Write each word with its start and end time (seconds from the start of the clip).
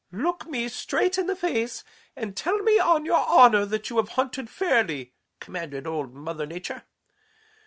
"'Look 0.11 0.47
me 0.47 0.67
straight 0.67 1.19
in 1.19 1.27
the 1.27 1.35
face 1.35 1.83
and 2.15 2.35
tell 2.35 2.57
me 2.63 2.79
on 2.79 3.05
your 3.05 3.23
honor 3.27 3.65
that 3.67 3.91
you 3.91 3.97
have 3.97 4.09
hunted 4.17 4.49
fairly,' 4.49 5.13
commanded 5.39 5.85
Old 5.85 6.15
Mother 6.15 6.47
Nature. 6.47 6.85